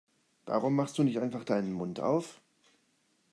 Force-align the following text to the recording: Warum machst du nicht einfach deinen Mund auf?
Warum 0.47 0.75
machst 0.75 0.97
du 0.97 1.03
nicht 1.03 1.19
einfach 1.19 1.43
deinen 1.43 1.73
Mund 1.73 1.99
auf? 1.99 2.41